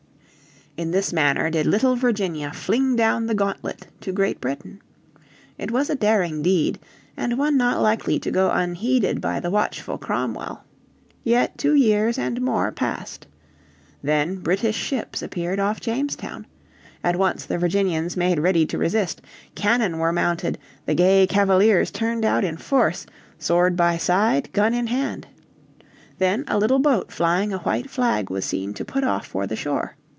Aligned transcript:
In 0.77 0.91
this 0.91 1.11
manner 1.11 1.49
did 1.49 1.65
little 1.65 1.97
Virginia 1.97 2.53
fling 2.53 2.95
down 2.95 3.25
the 3.25 3.35
gauntlet 3.35 3.87
to 3.99 4.13
Great 4.13 4.39
Britain. 4.39 4.81
It 5.57 5.69
was 5.69 5.89
a 5.89 5.95
daring 5.95 6.41
deed, 6.41 6.79
and 7.17 7.37
one 7.37 7.57
not 7.57 7.81
likely 7.81 8.19
to 8.19 8.31
go 8.31 8.49
unheeded 8.49 9.19
by 9.19 9.41
the 9.41 9.49
watchful 9.51 9.97
Cromwell. 9.97 10.63
Yet 11.25 11.57
two 11.57 11.73
years 11.75 12.17
and 12.17 12.39
more 12.39 12.71
passed. 12.71 13.27
Then 14.01 14.37
British 14.37 14.77
ships 14.77 15.21
appeared 15.21 15.59
off 15.59 15.81
Jamestown. 15.81 16.47
At 17.03 17.17
once 17.17 17.45
the 17.45 17.57
Virginians 17.57 18.15
made 18.15 18.39
ready 18.39 18.65
to 18.67 18.77
resist; 18.77 19.21
cannon 19.55 19.97
were 19.97 20.13
mounted; 20.13 20.57
the 20.85 20.95
gay 20.95 21.27
Cavaliers 21.27 21.91
turned 21.91 22.23
out 22.23 22.45
in 22.45 22.55
force, 22.55 23.05
sword 23.37 23.75
by 23.75 23.97
side, 23.97 24.49
gun 24.53 24.73
in 24.73 24.87
hand. 24.87 25.27
Then 26.17 26.45
a 26.47 26.57
little 26.57 26.79
boat 26.79 27.11
flying 27.11 27.51
a 27.51 27.57
white 27.59 27.89
flag 27.89 28.29
was 28.29 28.45
seen 28.45 28.73
to 28.75 28.85
put 28.85 29.03
off 29.03 29.27
for 29.27 29.45
the 29.45 29.57
shore. 29.57 29.97